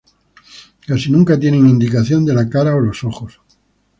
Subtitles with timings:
[0.87, 3.39] Casi nunca tienen indicación de la cara o los ojos.